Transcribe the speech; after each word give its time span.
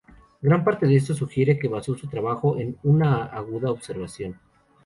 Gran 0.41 0.63
parte 0.63 0.87
de 0.87 0.95
esto 0.95 1.13
sugiere 1.13 1.59
que 1.59 1.67
basó 1.67 1.95
su 1.95 2.07
trabajo 2.07 2.57
en 2.57 2.75
una 2.81 3.23
aguda 3.25 3.69
observación. 3.69 4.39